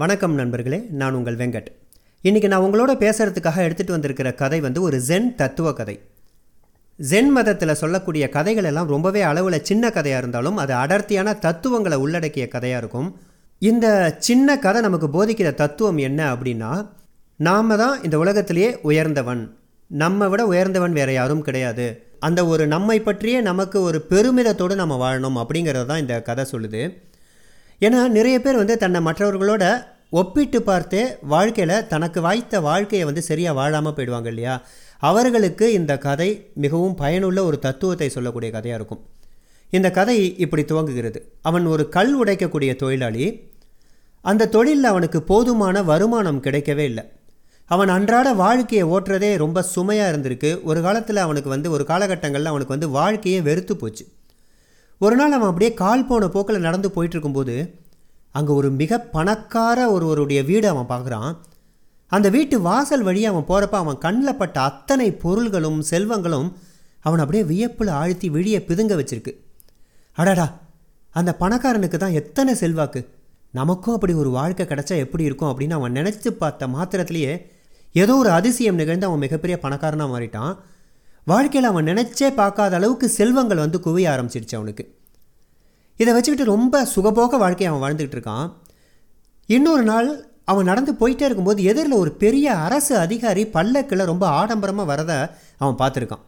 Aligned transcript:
வணக்கம் 0.00 0.34
நண்பர்களே 0.34 0.78
நான் 0.90 1.14
உங்கள் 1.14 1.36
வெங்கட். 1.36 1.68
இன்றைக்கி 2.24 2.46
நான் 2.46 2.64
உங்களோட 2.64 2.92
பேசுகிறதுக்காக 3.02 3.62
எடுத்துகிட்டு 3.66 3.94
வந்திருக்கிற 3.94 4.34
கதை 4.34 4.60
வந்து 4.60 4.82
ஒரு 4.82 4.96
ஜென் 4.98 5.34
தத்துவ 5.34 5.72
கதை. 5.72 6.00
ஜென் 7.10 7.30
மதத்தில் 7.30 7.74
சொல்லக்கூடிய 7.74 8.28
கதைகள் 8.28 8.64
எல்லாம் 8.64 8.86
ரொம்பவே 8.86 9.20
அளவில் 9.20 9.62
சின்ன 9.62 9.90
கதையாக 9.90 10.22
இருந்தாலும் 10.22 10.56
அது 10.56 10.74
அடர்த்தியான 10.74 11.34
தத்துவங்களை 11.34 11.98
உள்ளடக்கிய 11.98 12.48
கதையாக 12.48 12.78
இருக்கும். 12.78 13.08
இந்த 13.58 14.16
சின்ன 14.18 14.58
கதை 14.58 14.82
நமக்கு 14.82 15.10
போதிக்கிற 15.16 15.54
தத்துவம் 15.54 15.96
என்ன 15.96 16.34
அப்படின்னா 16.34 16.88
நாம் 17.36 17.76
தான் 17.76 18.02
இந்த 18.02 18.18
உலகத்திலேயே 18.18 18.78
உயர்ந்தவன். 18.82 19.58
நம்ம 19.86 20.28
விட 20.28 20.46
உயர்ந்தவன் 20.46 20.92
வேறு 20.92 21.12
யாரும் 21.12 21.42
கிடையாது. 21.42 21.88
அந்த 22.20 22.46
ஒரு 22.46 22.66
நம்மை 22.66 23.00
பற்றியே 23.00 23.40
நமக்கு 23.40 23.80
ஒரு 23.82 24.06
பெருமிதத்தோடு 24.10 24.74
நம்ம 24.74 24.94
வாழணும் 25.04 25.42
அப்படிங்கிறது 25.42 25.86
தான் 25.86 25.98
இந்த 25.98 26.22
கதை 26.22 26.46
சொல்லுது. 26.52 26.84
ஏன்னா 27.80 28.08
நிறைய 28.08 28.40
பேர் 28.40 28.56
வந்து 28.56 28.76
தன்னை 28.76 29.00
மற்றவர்களோட 29.00 29.86
ஒப்பிட்டு 30.10 30.62
பார்த்தே 30.62 31.16
வாழ்க்கையில் 31.22 31.86
தனக்கு 31.86 32.20
வாய்த்த 32.20 32.60
வாழ்க்கையை 32.60 33.06
வந்து 33.06 33.22
சரியாக 33.22 33.54
வாழாமல் 33.54 33.92
போயிடுவாங்க 33.92 34.26
இல்லையா? 34.26 34.62
அவர்களுக்கு 34.98 35.72
இந்த 35.72 35.98
கதை 35.98 36.50
மிகவும் 36.54 36.94
பயனுள்ள 36.94 37.44
ஒரு 37.44 37.58
தத்துவத்தை 37.58 38.08
சொல்லக்கூடிய 38.08 38.52
கதையாக 38.52 38.84
இருக்கும். 38.84 39.06
இந்த 39.70 39.90
கதை 39.90 40.36
இப்படி 40.36 40.62
துவங்குகிறது. 40.62 41.16
அவன் 41.42 41.66
ஒரு 41.66 41.88
கல் 41.88 42.24
உடைக்கக்கூடிய 42.24 42.76
தொழிலாளி. 42.76 43.50
அந்த 44.20 44.48
தொழிலில் 44.48 44.84
அவனுக்கு 44.84 45.22
போதுமான 45.22 45.82
வருமானம் 45.82 46.42
கிடைக்கவே 46.42 46.78
இல்லை. 46.78 47.04
அவன் 47.64 47.88
அன்றாட 47.88 48.32
வாழ்க்கையை 48.32 48.88
ஓட்டுறதே 48.88 49.36
ரொம்ப 49.36 49.62
சுமையாக 49.62 50.16
இருந்திருக்கு. 50.16 50.62
ஒரு 50.62 50.82
காலத்தில் 50.82 51.16
அவனுக்கு 51.16 51.48
வந்து 51.48 51.70
ஒரு 51.70 51.84
காலகட்டங்களில் 51.88 52.52
அவனுக்கு 52.52 52.74
வந்து 52.76 52.88
வாழ்க்கையே 52.88 53.40
வெறுத்து 53.40 53.76
போச்சு. 53.76 54.06
ஒரு 55.00 55.16
நாள் 55.16 55.34
அவன் 55.36 55.50
அப்படியே 55.50 55.72
கால் 55.80 56.06
போன 56.10 56.28
போக்கில் 56.34 56.64
நடந்து 56.66 56.88
போயிட்டுருக்கும்போது 56.94 57.54
அங்கே 58.34 58.52
ஒரு 58.60 58.68
மிக 58.80 58.98
பணக்கார 59.14 59.78
ஒருவருடைய 59.94 60.40
வீடு 60.50 60.66
அவன் 60.72 60.88
பார்க்குறான். 60.92 61.30
அந்த 62.12 62.28
வீட்டு 62.36 62.56
வாசல் 62.60 63.04
வழி 63.08 63.22
அவன் 63.30 63.46
போகிறப்ப 63.50 63.76
அவன் 63.82 64.02
கண்ணில் 64.04 64.38
பட்ட 64.40 64.56
அத்தனை 64.60 65.08
பொருள்களும் 65.24 65.80
செல்வங்களும் 65.90 66.48
அவன் 67.04 67.22
அப்படியே 67.22 67.44
வியப்பில் 67.50 67.90
ஆழ்த்தி 68.00 68.28
விழியை 68.36 68.60
பிதுங்க 68.68 68.94
வச்சிருக்கு. 69.00 69.32
அடடா 70.18 70.46
அந்த 71.14 71.30
பணக்காரனுக்கு 71.40 71.98
தான் 71.98 72.18
எத்தனை 72.20 72.52
செல்வாக்கு? 72.54 73.00
நமக்கும் 73.54 73.96
அப்படி 73.96 74.14
ஒரு 74.22 74.30
வாழ்க்கை 74.30 74.64
கிடைச்சா 74.66 74.96
எப்படி 75.04 75.24
இருக்கும் 75.28 75.50
அப்படின்னு 75.50 75.78
அவன் 75.78 75.96
நினச்சி 75.98 76.30
பார்த்த 76.40 76.68
மாத்திரத்திலேயே 76.76 77.34
ஏதோ 77.94 78.14
ஒரு 78.22 78.30
அதிசயம் 78.38 78.80
நிகழ்ந்து 78.80 79.08
அவன் 79.08 79.24
மிகப்பெரிய 79.24 79.56
பணக்காரனாக 79.62 80.10
மாறிட்டான். 80.14 80.54
வாழ்க்கையில் 81.30 81.70
அவன் 81.70 81.84
நினச்சே 81.84 82.28
பார்க்காத 82.34 82.76
அளவுக்கு 82.76 83.08
செல்வங்கள் 83.08 83.62
வந்து 83.62 83.78
குவிய 83.84 84.06
ஆரம்பிச்சிருச்சு 84.12 84.54
அவனுக்கு. 84.54 84.84
இதை 86.00 86.14
வச்சுக்கிட்டு 86.14 86.52
ரொம்ப 86.52 86.82
சுகபோக 86.96 87.38
வாழ்க்கையை 87.38 87.68
அவன் 87.70 87.84
வாழ்ந்துக்கிட்டு 87.84 88.18
இருக்கான். 88.18 88.52
இன்னொரு 89.46 89.82
நாள் 89.82 90.08
அவன் 90.44 90.64
நடந்து 90.64 90.92
போயிட்டே 90.92 91.26
இருக்கும்போது 91.28 91.62
எதிரில் 91.62 91.92
ஒரு 91.92 92.12
பெரிய 92.12 92.54
அரசு 92.54 92.96
அதிகாரி 92.96 93.46
பல்லக்கில் 93.46 94.10
ரொம்ப 94.12 94.24
ஆடம்பரமாக 94.40 94.90
வரதை 94.92 95.30
அவன் 95.58 95.78
பார்த்துருக்கான். 95.80 96.24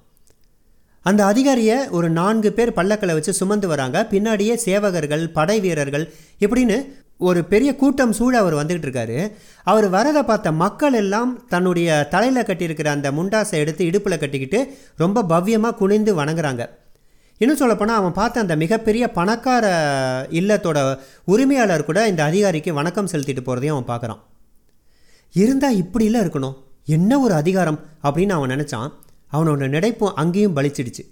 அந்த 1.03 1.25
அதிகாரியை 1.25 1.89
ஒரு 1.89 2.11
நான்கு 2.11 2.53
பேர் 2.53 2.73
பல்லக்கில் 2.73 3.13
வச்சு 3.13 3.33
சுமந்து 3.33 3.69
வராங்க. 3.69 4.07
பின்னாடியே 4.11 4.57
சேவகர்கள் 4.65 5.25
படை 5.33 5.61
வீரர்கள் 5.61 6.13
இப்படின்னு 6.39 6.79
ஒரு 7.19 7.45
பெரிய 7.45 7.77
கூட்டம் 7.77 8.13
சூழ 8.13 8.39
அவர் 8.39 8.55
வந்துக்கிட்டு 8.55 8.89
இருக்காரு 8.89 9.33
அவர் 9.63 9.91
வரதை 9.91 10.23
பார்த்த 10.23 10.53
மக்கள் 10.53 10.93
எல்லாம் 10.93 11.47
தன்னுடைய 11.47 12.07
தலையில் 12.11 12.43
கட்டியிருக்கிற 12.43 12.87
அந்த 12.87 13.11
முண்டாசை 13.11 13.51
எடுத்து 13.51 13.85
இடுப்பில் 13.85 14.19
கட்டிக்கிட்டு 14.19 14.79
ரொம்ப 14.97 15.23
பவ்யமாக 15.23 15.75
குனிந்து 15.75 16.25
வணங்குறாங்க. 16.25 16.67
இன்னும் 17.39 17.57
சொல்லப்போனால் 17.57 17.97
அவன் 17.97 18.13
பார்த்த 18.13 18.41
அந்த 18.41 18.57
மிகப்பெரிய 18.57 19.11
பணக்கார 19.11 19.67
இல்லத்தோட 20.31 20.99
உரிமையாளர் 21.25 21.85
கூட 21.85 22.09
இந்த 22.09 22.25
அதிகாரிக்கு 22.25 22.75
வணக்கம் 22.75 23.07
செலுத்திட்டு 23.07 23.41
போகிறதையும் 23.47 23.83
அவன் 23.83 24.01
பார்க்குறான். 24.01 24.19
இருந்தால் 25.33 25.77
இப்படிலாம் 25.77 26.25
இருக்கணும். 26.25 26.55
என்ன 26.85 27.21
ஒரு 27.21 27.35
அதிகாரம்? 27.35 27.81
அப்படின்னு 28.03 28.31
அவன் 28.31 28.51
நினச்சான். 28.51 28.93
அவனோட 29.33 29.69
நினைப்பும் 29.69 30.15
அங்கேயும் 30.15 30.57
பலிச்சிடுச்சு. 30.57 31.05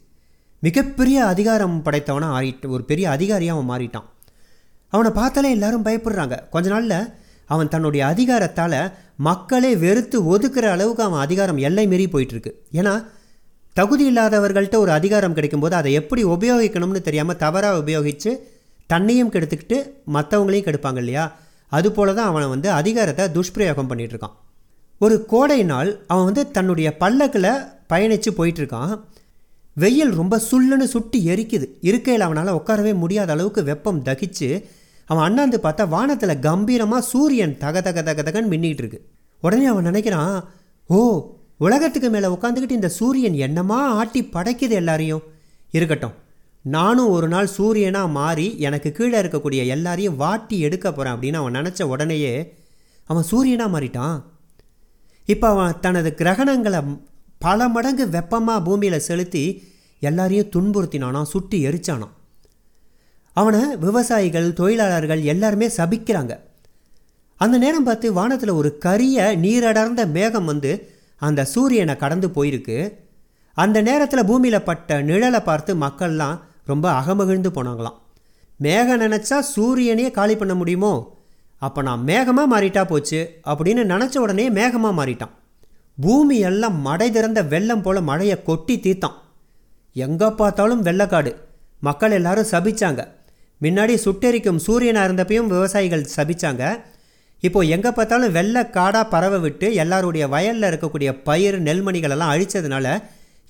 மிகப்பெரிய 0.61 1.25
அதிகாரம் 1.25 1.83
படைத்தவனாக 1.85 2.41
ஆறிட்டு 2.41 2.69
ஒரு 2.69 2.85
பெரிய 2.85 3.11
அதிகாரியாக 3.11 3.61
அவன் 3.61 3.81
மாறிட்டான். 3.81 4.16
அவனை 4.93 5.11
பார்த்தாலே 5.11 5.51
எல்லாரும் 5.57 5.87
பயப்படுறாங்க. 5.87 6.35
கொஞ்ச 6.55 6.67
நாளில் 6.75 6.99
அவன் 7.51 7.73
தன்னுடைய 7.75 8.03
அதிகாரத்தால் 8.13 8.79
மக்களே 9.27 9.71
வெறுத்து 9.85 10.19
ஒதுக்குற 10.33 10.67
அளவுக்கு 10.75 11.03
அவன் 11.03 11.25
அதிகாரம் 11.27 11.61
எல்லை 11.69 11.85
மீறி 11.93 12.07
போயிட்டுருக்கு. 12.15 12.53
ஏன்னா 12.81 12.95
தகுதி 13.77 14.05
இல்லாதவர்கள்ட்ட 14.11 14.77
ஒரு 14.85 14.93
அதிகாரம் 14.99 15.35
கிடைக்கும்போது 15.37 15.75
அதை 15.81 15.91
எப்படி 16.01 16.23
உபயோகிக்கணும்னு 16.35 17.03
தெரியாமல் 17.09 17.41
தவறாக 17.45 17.81
உபயோகித்து 17.83 18.31
தன்னையும் 18.91 19.33
கெடுத்துக்கிட்டு 19.35 19.79
மற்றவங்களையும் 20.17 20.67
கெடுப்பாங்க 20.67 21.01
இல்லையா? 21.03 21.25
அதுபோல 21.73 22.13
தான் 22.19 22.31
அவனை 22.31 22.47
வந்து 22.49 22.69
அதிகாரத்தை 22.81 23.25
துஷ்பிரயோகம் 23.37 23.89
பண்ணிகிட்ருக்கான் 23.91 24.37
ஒரு 25.01 25.17
கோடை 25.33 25.61
நாள் 25.73 25.91
அவன் 26.13 26.27
வந்து 26.29 26.43
தன்னுடைய 26.57 26.89
பல்லக்கில் 27.03 27.51
பயணித்து 27.93 28.31
போயிட்டுருக்கான். 28.39 28.93
வெயில் 29.83 30.13
ரொம்ப 30.21 30.35
சுல்லுன்னு 30.49 30.87
சுட்டி 30.95 31.19
எரிக்குது. 31.33 31.67
இருக்கையில் 31.89 32.25
அவனால் 32.27 32.57
உட்காரவே 32.59 32.93
முடியாத 33.03 33.33
அளவுக்கு 33.35 33.63
வெப்பம் 33.71 34.03
தகிச்சு 34.09 34.49
அவன் 35.11 35.25
அண்ணாந்து 35.29 35.59
பார்த்தா 35.63 35.85
வானத்தில் 35.89 36.43
கம்பீரமாக 36.47 37.09
சூரியன் 37.13 37.57
தக 37.65 37.83
தக 37.87 38.03
தக 38.03 38.23
தகன்னு 38.27 38.53
மின்னிட்டு 38.53 38.83
இருக்கு. 38.83 39.01
உடனே 39.43 39.67
அவன் 39.73 39.89
நினைக்கிறான் 39.91 40.37
ஓ 40.91 40.99
உலகத்துக்கு 41.67 42.09
மேலே 42.11 42.29
உட்காந்துக்கிட்டு 42.35 42.79
இந்த 42.79 42.89
சூரியன் 42.99 43.37
என்னமா 43.47 43.79
ஆட்டி 43.99 44.21
படைக்குது 44.37 44.75
எல்லாரையும்? 44.81 45.23
இருக்கட்டும் 45.71 46.17
நானும் 46.65 47.11
ஒரு 47.17 47.29
நாள் 47.29 47.49
சூரியனாக 47.57 48.15
மாறி 48.17 48.47
எனக்கு 48.67 48.91
கீழே 48.93 49.17
இருக்கக்கூடிய 49.21 49.61
எல்லாரையும் 49.75 50.17
வாட்டி 50.23 50.57
எடுக்க 50.67 50.87
போகிறேன் 50.93 51.15
அப்படின்னு 51.17 51.41
அவன் 51.41 51.57
நினச்ச 51.59 51.83
உடனேயே 51.93 52.33
அவன் 53.11 53.29
சூரியனாக 53.31 53.75
மாறிட்டான். 53.75 54.17
இப்போ 55.33 55.47
அவன் 55.49 55.81
தனது 55.81 56.11
கிரகணங்களை 56.19 56.81
பல 57.39 57.69
மடங்கு 57.69 58.05
வெப்பமாக 58.09 58.63
பூமியில் 58.63 59.07
செலுத்தி 59.09 59.45
எல்லாரையும் 60.01 60.53
துன்புறுத்தினானா 60.53 61.23
சுட்டி 61.23 61.59
எரிச்சானான் 61.67 62.15
அவனை 63.37 63.77
விவசாயிகள் 63.77 64.53
தொழிலாளர்கள் 64.53 65.23
எல்லாருமே 65.23 65.67
சபிக்கிறாங்க. 65.69 66.35
அந்த 67.41 67.59
நேரம் 67.59 67.83
பார்த்து 67.83 68.13
வானத்தில் 68.13 68.51
ஒரு 68.51 68.79
கரிய 68.79 69.37
நீரடர்ந்த 69.43 70.03
மேகம் 70.07 70.45
வந்து 70.45 70.71
அந்த 71.17 71.45
சூரியனை 71.45 71.97
கடந்து 71.97 72.29
போயிருக்கு. 72.29 72.79
அந்த 73.57 73.83
நேரத்தில் 73.83 74.25
பூமியில் 74.25 74.67
பட்ட 74.69 74.99
நிழலை 75.03 75.41
பார்த்து 75.45 75.75
மக்கள்லாம் 75.75 76.41
ரொம்ப 76.65 76.87
அகமகிழ்ந்து 76.91 77.51
போனாங்களாம். 77.57 77.99
மேகம் 78.57 79.01
நினச்சா 79.01 79.39
சூரியனையே 79.57 80.11
காலி 80.11 80.37
பண்ண 80.37 80.55
முடியுமோ? 80.55 80.95
அப்போ 81.63 81.83
நான் 81.83 82.07
மேகமாக 82.07 82.53
மாறிட்டா 82.55 82.85
போச்சு 82.85 83.21
அப்படின்னு 83.45 83.85
நினச்ச 83.93 84.17
உடனே 84.17 84.51
மேகமாக 84.51 84.99
மாறிட்டான். 85.01 85.36
பூமி 85.99 86.37
எல்லாம் 86.49 86.77
மடை 86.87 87.09
திறந்த 87.11 87.41
வெள்ளம் 87.53 87.83
போல் 87.83 88.01
மழையை 88.09 88.37
கொட்டி 88.43 88.75
தீர்த்தான். 88.85 89.17
எங்கே 89.97 90.29
பார்த்தாலும் 90.41 90.83
வெள்ளக்காடு. 90.89 91.33
மக்கள் 91.87 92.17
எல்லாரும் 92.19 92.51
சபிச்சாங்க. 92.51 93.03
முன்னாடி 93.61 93.95
சுட்டெரிக்கும் 94.05 94.61
சூரியனாக 94.67 95.07
இருந்தப்பையும் 95.09 95.51
விவசாயிகள் 95.55 96.05
சபிச்சாங்க. 96.17 96.65
இப்போது 97.43 97.69
எங்கே 97.69 97.91
பார்த்தாலும் 97.91 98.35
வெள்ளக்காடாக 98.37 99.11
பறவை 99.15 99.39
விட்டு 99.41 99.67
எல்லாருடைய 99.83 100.29
வயலில் 100.35 100.69
இருக்கக்கூடிய 100.71 101.11
பயிர் 101.29 101.59
நெல்மணிகள் 101.61 102.15
எல்லாம் 102.17 102.33
அழித்ததுனால 102.35 102.87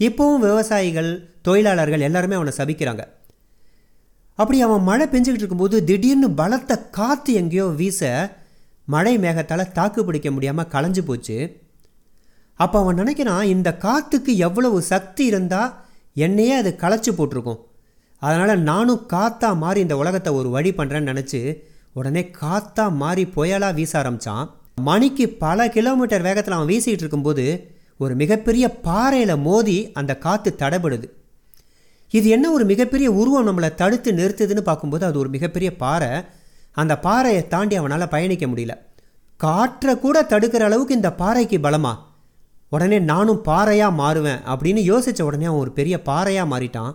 இப்போவும் 0.01 0.43
விவசாயிகள் 0.47 1.11
தொழிலாளர்கள் 1.47 2.07
எல்லாருமே 2.09 2.34
அவனை 2.34 2.53
சபிக்கிறாங்க. 2.59 3.03
அப்படி 4.39 4.59
அவன் 4.61 4.83
மழை 4.83 5.07
பெஞ்சுக்கிட்டு 5.07 5.45
இருக்கும்போது 5.45 5.77
திடீர்னு 5.84 6.28
பலத்த 6.41 6.73
காற்று 6.97 7.33
எங்கேயோ 7.34 7.67
வீச 7.83 8.11
மழை 8.95 9.15
மேகத்தால் 9.19 9.73
தாக்கு 9.78 10.01
பிடிக்க 10.05 10.31
முடியாமல் 10.31 10.73
களைஞ்சு 10.75 11.03
போச்சு. 11.11 11.37
அப்போ 12.56 12.78
அவன் 12.78 12.99
நினைக்கிறான் 12.99 13.43
இந்த 13.43 13.77
காற்றுக்கு 13.77 14.37
எவ்வளவு 14.37 14.83
சக்தி 14.83 15.25
இருந்தால் 15.25 15.75
என்னையே 16.15 16.53
அது 16.53 16.77
களைச்சி 16.81 17.12
போட்டிருக்கும். 17.12 17.61
அதனால் 18.19 18.62
நானும் 18.62 19.06
காத்தா 19.12 19.56
மாறி 19.56 19.81
இந்த 19.81 19.97
உலகத்தை 19.97 20.33
ஒரு 20.33 20.49
வழி 20.50 20.71
பண்ணுறேன்னு 20.71 21.11
நினச்சி 21.12 21.62
உடனே 21.93 22.31
காத்தா 22.41 22.97
மாறி 22.97 23.25
புயலாக 23.25 23.75
வீச 23.75 23.99
ஆரம்பித்தான் 23.99 24.50
மணிக்கு 24.83 25.28
பல 25.28 25.69
கிலோமீட்டர் 25.69 26.22
வேகத்தில் 26.22 26.54
அவன் 26.54 26.69
வீசிகிட்டு 26.69 27.04
இருக்கும்போது 27.04 27.75
ஒரு 27.98 28.15
மிகப்பெரிய 28.15 28.69
பாறையில் 28.69 29.36
மோதி 29.36 29.92
அந்த 29.92 30.19
காற்று 30.19 30.57
தடைபடுது. 30.59 31.07
இது 32.10 32.28
என்ன 32.28 32.51
ஒரு 32.51 32.65
மிகப்பெரிய 32.65 33.10
உருவம் 33.10 33.47
நம்மளை 33.48 33.75
தடுத்து 33.75 34.13
நிறுத்துதுன்னு 34.13 34.60
பார்க்கும்போது 34.60 35.04
அது 35.04 35.19
ஒரு 35.19 35.28
மிகப்பெரிய 35.28 35.77
பாறை. 35.77 36.10
அந்த 36.72 36.98
பாறையை 36.98 37.48
தாண்டி 37.48 37.77
அவனால் 37.77 38.09
பயணிக்க 38.09 38.47
முடியல. 38.47 38.75
காற்றை 39.36 39.98
கூட 39.98 40.22
தடுக்கிற 40.22 40.60
அளவுக்கு 40.60 40.95
இந்த 40.95 41.13
பாறைக்கு 41.13 41.59
பலமா? 41.59 41.95
உடனே 42.77 42.99
நானும் 43.11 43.41
பாறையாக 43.49 43.99
மாறுவேன் 44.01 44.41
அப்படின்னு 44.53 44.83
யோசித்த 44.93 45.28
உடனே 45.28 45.47
அவன் 45.51 45.63
ஒரு 45.65 45.73
பெரிய 45.78 45.97
பாறையாக 46.09 46.51
மாறிட்டான். 46.53 46.93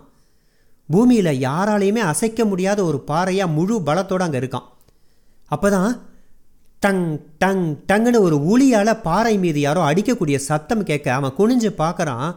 பூமியில் 0.88 1.40
யாராலையுமே 1.46 2.02
அசைக்க 2.12 2.44
முடியாத 2.50 2.80
ஒரு 2.90 2.98
பாறையாக 3.10 3.54
முழு 3.56 3.74
பலத்தோடு 3.88 4.24
அங்கே 4.26 4.40
இருக்கான். 4.42 4.66
அப்போ 5.54 5.68
தான் 5.76 5.92
டங் 6.82 7.04
டங் 7.42 7.64
டங்குன்னு 7.90 8.20
ஒரு 8.26 8.36
உளியால் 8.52 9.00
பாறை 9.06 9.34
மீது 9.44 9.60
யாரோ 9.66 9.80
அடிக்கக்கூடிய 9.90 10.36
சத்தம் 10.48 10.86
கேட்க 10.90 11.06
அவன் 11.18 11.36
குனிஞ்சு 11.38 11.70
பார்க்குறான். 11.82 12.28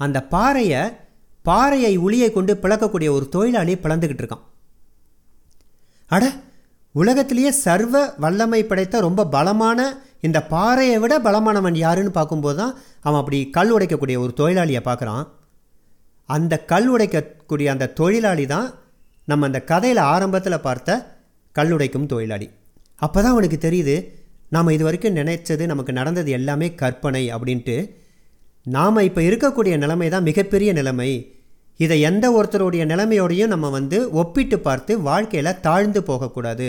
அந்த 0.00 0.18
பாறையை 0.34 0.82
பாறையை 1.48 1.92
உளியை 2.06 2.28
கொண்டு 2.32 2.52
பிளக்கக்கூடிய 2.62 3.08
ஒரு 3.16 3.26
தொழிலாளி 3.34 3.74
பிளந்துக்கிட்டு 3.84 4.22
இருக்கான். 4.22 4.44
அட 6.14 6.24
உலகத்திலேயே 6.94 7.50
சர்வ 7.64 7.94
வல்லமை 8.24 8.60
படைத்த 8.70 9.00
ரொம்ப 9.06 9.26
பலமான 9.34 9.80
இந்த 10.22 10.38
பாறையை 10.52 10.96
விட 11.02 11.14
பலமானவன் 11.26 11.76
யாருன்னு 11.84 12.12
பார்க்கும்போது 12.18 12.56
தான் 12.60 12.72
அவன் 13.06 13.20
அப்படி 13.20 13.38
கல் 13.56 13.72
உடைக்கக்கூடிய 13.76 14.16
ஒரு 14.24 14.32
தொழிலாளியை 14.40 14.82
பார்க்குறான். 14.88 15.24
அந்த 16.28 16.54
கல் 16.72 16.88
உடைக்கக்கூடிய 16.94 17.68
அந்த 17.74 17.90
தொழிலாளி 18.00 18.46
தான் 18.54 18.68
நம்ம 19.28 19.46
அந்த 19.46 19.60
கதையில் 19.70 20.02
ஆரம்பத்தில் 20.12 20.64
பார்த்த 20.66 20.98
கல் 21.56 21.72
உடைக்கும் 21.76 22.10
தொழிலாளி. 22.12 22.48
அப்போ 23.04 23.18
தான் 23.22 23.34
அவனுக்கு 23.36 23.58
தெரியுது 23.66 23.96
நாம் 24.54 24.74
இது 24.74 24.84
வரைக்கும் 24.86 25.16
நினைச்சது 25.20 25.64
நமக்கு 25.70 25.92
நடந்தது 25.92 26.30
எல்லாமே 26.38 26.66
கற்பனை 26.82 27.22
அப்படின்ட்டு. 27.36 27.76
நாம் 28.76 29.06
இப்போ 29.08 29.20
இருக்கக்கூடிய 29.28 29.74
நிலைமை 29.84 30.08
தான் 30.14 30.26
மிகப்பெரிய 30.28 30.70
நிலைமை. 30.72 31.10
இதை 31.84 31.96
எந்த 32.00 32.26
ஒருத்தருடைய 32.36 32.82
நிலைமையோடையும் 32.92 33.52
நம்ம 33.54 33.68
வந்து 33.78 33.98
ஒப்பிட்டு 34.20 34.58
பார்த்து 34.66 34.92
வாழ்க்கையில் 35.08 35.58
தாழ்ந்து 35.66 36.00
போகக்கூடாது. 36.10 36.68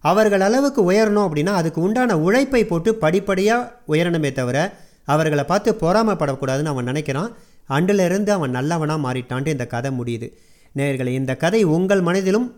அவர்கள் 0.00 0.40
அளவுக்கு 0.40 0.92
உயரணும் 0.92 1.24
அப்படின்னா 1.26 1.52
அதுக்கு 1.60 1.80
உண்டான 1.80 2.18
உழைப்பை 2.18 2.64
போட்டு 2.64 2.94
படிப்படியாக 2.94 3.72
உயரணுமே 3.88 4.32
தவிர 4.32 4.58
அவர்களை 5.04 5.44
பார்த்து 5.44 5.70
பொறாமப்படக்கூடாதுன்னு 5.80 6.72
அவன் 6.72 6.86
நினைக்கிறான். 6.86 7.30
அன்றிலிருந்து 7.66 8.32
அவன் 8.32 8.50
நல்லவனாக 8.50 9.00
மாறிட்டான்ட்டு 9.06 9.46
இந்த 9.46 9.66
கதை 9.66 9.90
முடியுது. 9.90 10.28
நேர்களை 10.76 11.12
இந்த 11.20 11.36
கதை 11.36 11.62
உங்கள் 11.62 12.00
மனதிலும் 12.00 12.48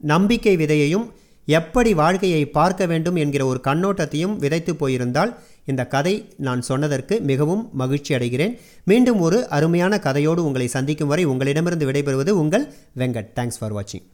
நம்பிக்கை 0.00 0.56
விதையையும் 0.56 1.06
எப்படி 1.48 1.94
வாழ்க்கையை 1.94 2.42
பார்க்க 2.48 2.86
வேண்டும் 2.86 3.16
என்கிற 3.16 3.46
ஒரு 3.46 3.60
கண்ணோட்டத்தையும் 3.64 4.36
விதைத்து 4.36 4.76
போயிருந்தால் 4.76 5.32
இந்த 5.66 5.86
கதை 5.86 6.14
நான் 6.36 6.62
சொன்னதற்கு 6.62 7.20
மிகவும் 7.20 7.68
மகிழ்ச்சி 7.72 8.14
அடைகிறேன். 8.14 8.54
மீண்டும் 8.84 9.20
ஒரு 9.20 9.48
அருமையான 9.48 10.00
கதையோடு 10.04 10.44
உங்களை 10.48 10.66
சந்திக்கும் 10.66 11.08
வரை 11.08 11.24
உங்களிடமிருந்து 11.24 11.88
விடைபெறுவது 11.90 12.30
உங்கள் 12.42 12.72
வெங்கட். 12.98 13.32
தேங்க்ஸ் 13.36 13.60
ஃபார் 13.60 13.74
வாட்சிங் 13.74 14.06